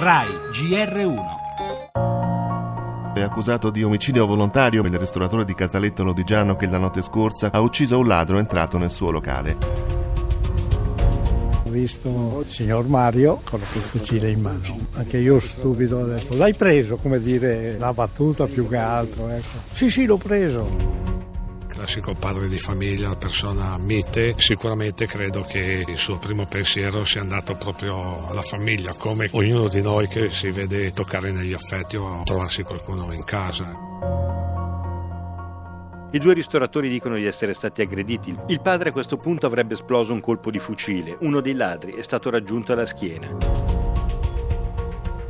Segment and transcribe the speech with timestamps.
[0.00, 1.38] RAI GR1
[3.12, 7.60] è accusato di omicidio volontario il ristoratore di Casaletto Lodigiano che la notte scorsa ha
[7.60, 9.58] ucciso un ladro entrato nel suo locale.
[11.64, 14.60] Ho visto il signor Mario con il fucile in mano.
[14.94, 19.28] Anche io stupido ho detto l'hai preso, come dire, la battuta più che altro.
[19.28, 19.58] Ecco.
[19.70, 21.19] Sì, sì, l'ho preso
[21.80, 27.22] classico padre di famiglia, una persona mite, sicuramente credo che il suo primo pensiero sia
[27.22, 32.20] andato proprio alla famiglia, come ognuno di noi che si vede toccare negli affetti o
[32.24, 33.74] trovarsi qualcuno in casa.
[36.12, 38.36] I due ristoratori dicono di essere stati aggrediti.
[38.48, 41.16] Il padre a questo punto avrebbe esploso un colpo di fucile.
[41.20, 43.69] Uno dei ladri è stato raggiunto alla schiena.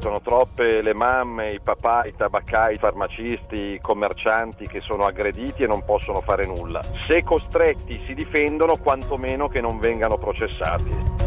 [0.01, 5.63] Sono troppe le mamme, i papà, i tabaccai, i farmacisti, i commercianti che sono aggrediti
[5.63, 6.81] e non possono fare nulla.
[7.07, 11.19] Se costretti si difendono, quantomeno che non vengano processati.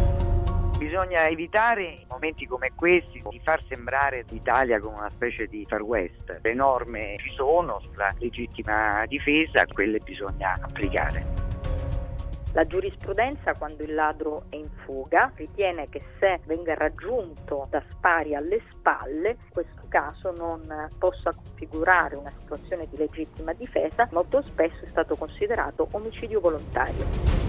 [0.79, 5.83] Bisogna evitare in momenti come questi di far sembrare l'Italia come una specie di far
[5.83, 6.39] west.
[6.41, 11.42] Le norme ci sono sulla legittima difesa, quelle bisogna applicare.
[12.55, 18.35] La giurisprudenza, quando il ladro è in fuga, ritiene che se venga raggiunto da spari
[18.35, 20.61] alle spalle, questo caso non
[20.99, 27.42] possa configurare una situazione di legittima difesa, molto spesso è stato considerato omicidio volontario.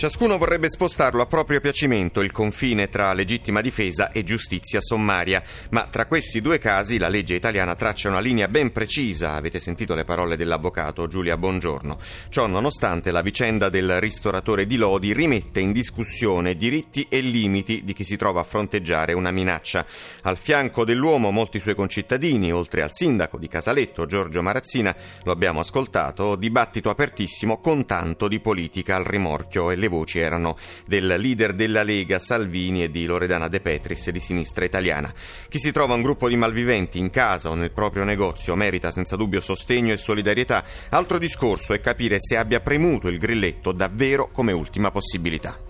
[0.00, 5.88] Ciascuno vorrebbe spostarlo a proprio piacimento il confine tra legittima difesa e giustizia sommaria, ma
[5.88, 10.06] tra questi due casi la legge italiana traccia una linea ben precisa, avete sentito le
[10.06, 11.98] parole dell'avvocato Giulia Bongiorno.
[12.30, 17.92] Ciò nonostante la vicenda del ristoratore di Lodi rimette in discussione diritti e limiti di
[17.92, 19.84] chi si trova a fronteggiare una minaccia.
[20.22, 25.60] Al fianco dell'uomo molti suoi concittadini, oltre al sindaco di Casaletto Giorgio Marazzina, lo abbiamo
[25.60, 31.52] ascoltato, dibattito apertissimo con tanto di politica al rimorchio e le voci erano del leader
[31.52, 35.12] della Lega Salvini e di Loredana De Petris di sinistra italiana.
[35.50, 39.16] Chi si trova un gruppo di malviventi in casa o nel proprio negozio merita senza
[39.16, 40.64] dubbio sostegno e solidarietà.
[40.88, 45.69] Altro discorso è capire se abbia premuto il grilletto davvero come ultima possibilità.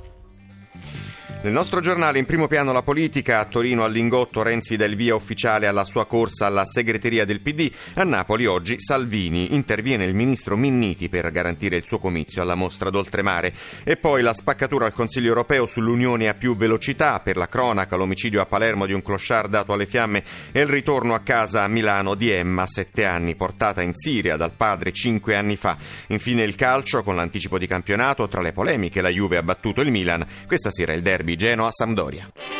[1.42, 4.94] Nel nostro giornale in primo piano la politica, a Torino al Lingotto Renzi dà il
[4.94, 9.54] via ufficiale alla sua corsa alla segreteria del PD, a Napoli oggi Salvini.
[9.54, 13.54] Interviene il ministro Minniti per garantire il suo comizio alla mostra d'oltremare.
[13.84, 17.18] E poi la spaccatura al Consiglio europeo sull'unione a più velocità.
[17.20, 21.14] Per la cronaca, l'omicidio a Palermo di un clochard dato alle fiamme e il ritorno
[21.14, 25.56] a casa a Milano di Emma, sette anni, portata in Siria dal padre cinque anni
[25.56, 25.78] fa.
[26.08, 29.90] Infine il calcio con l'anticipo di campionato, tra le polemiche la Juve ha battuto il
[29.90, 31.00] Milan, questa sera il
[31.30, 32.59] derby Genoa-Sampdoria.